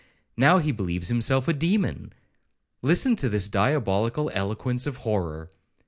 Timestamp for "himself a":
1.09-1.53